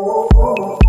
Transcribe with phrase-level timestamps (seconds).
[0.00, 0.87] oh, oh.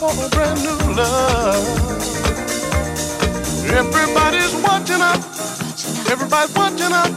[0.00, 1.66] for a brand new love.
[3.68, 5.20] Everybody's watching up.
[6.08, 7.12] Everybody's watching up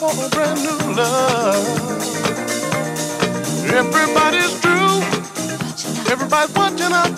[0.00, 1.66] for a brand new love.
[3.80, 4.96] Everybody's true.
[6.10, 7.12] Everybody's watching up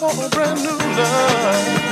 [0.00, 1.83] for a brand new love.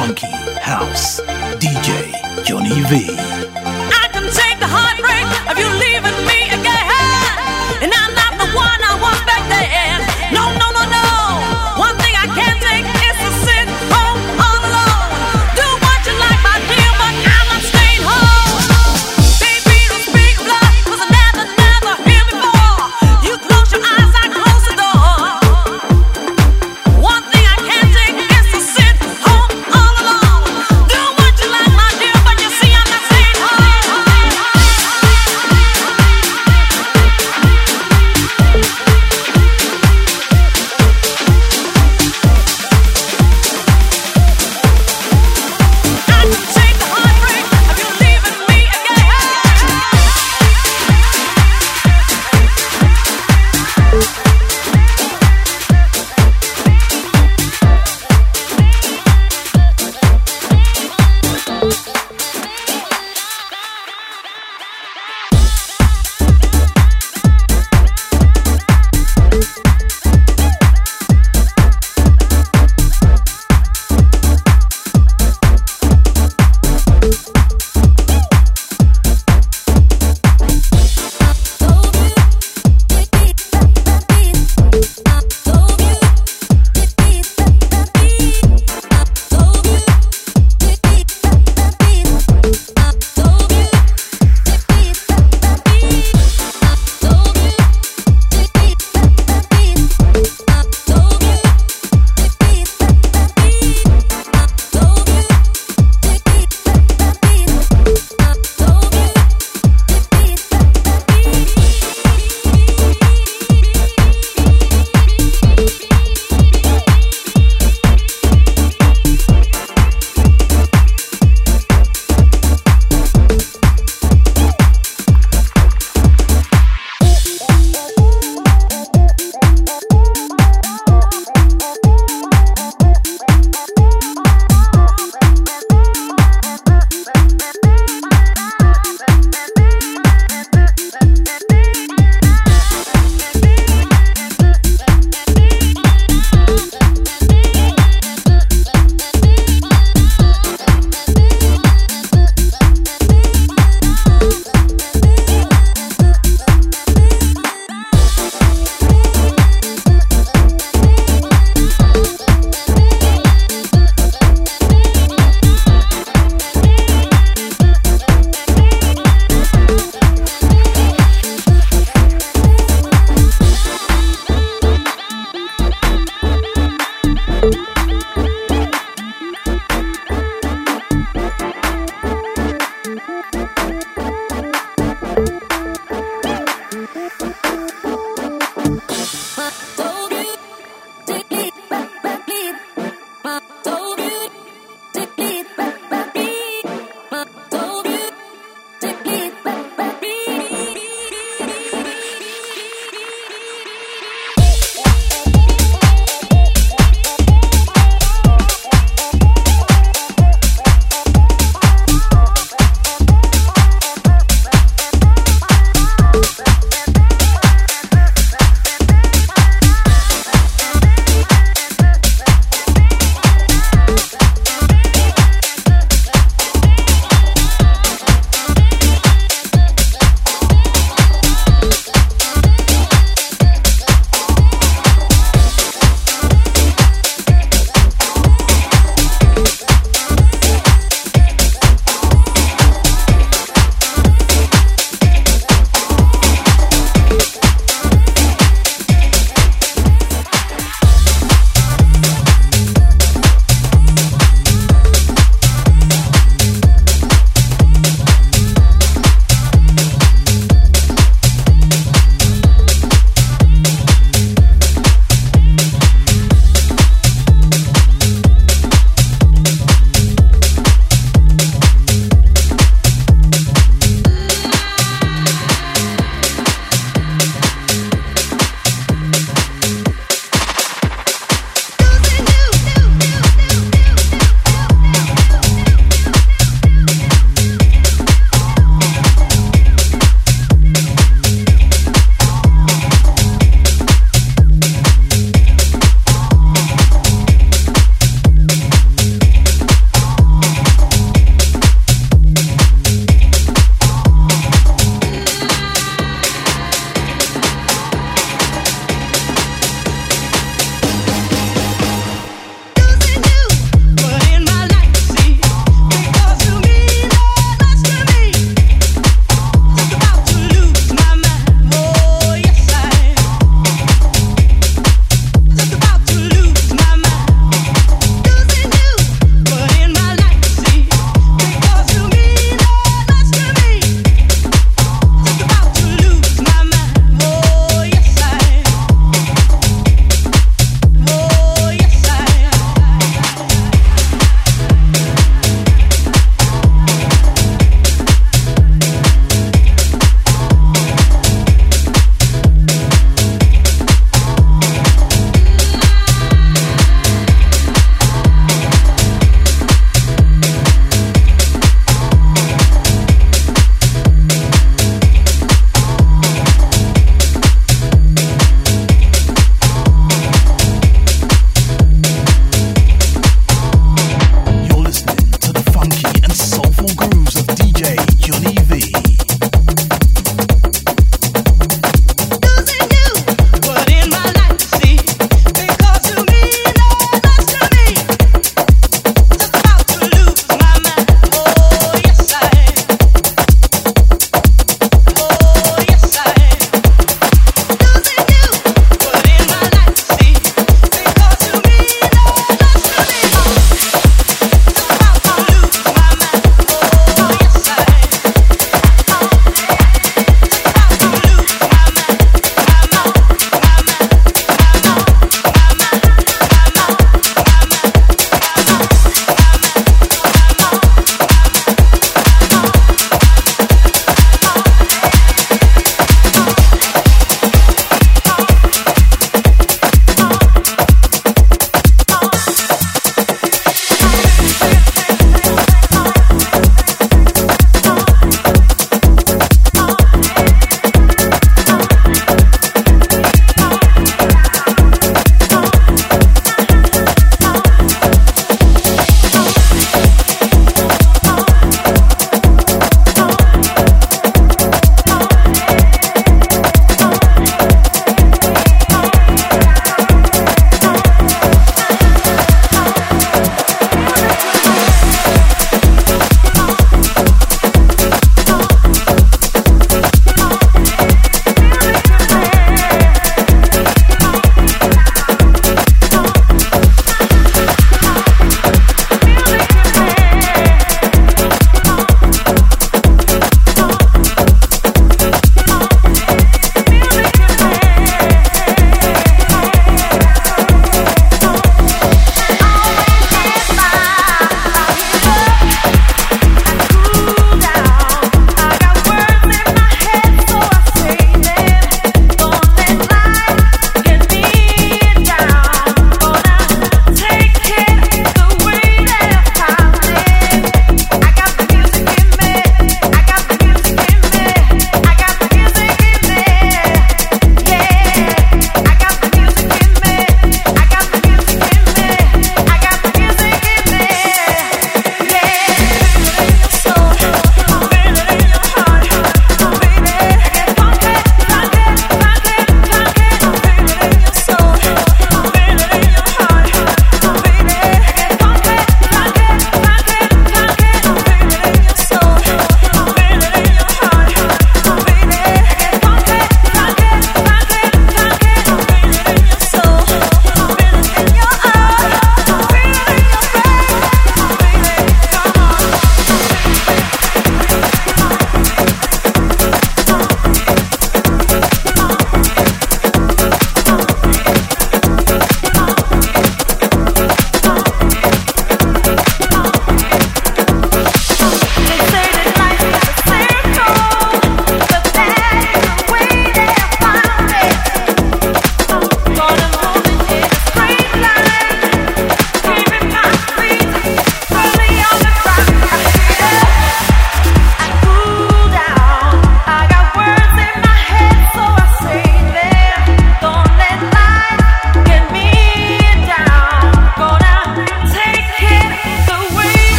[0.00, 0.26] funky
[0.62, 1.20] house
[1.60, 2.10] DJ
[2.42, 3.04] Johnny V.
[4.02, 6.49] I can take the heartbreak of you leaving me.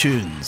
[0.00, 0.39] iTunes.